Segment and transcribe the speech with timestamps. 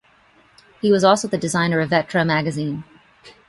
[0.81, 2.85] He was also the designer of Vetro Magazine.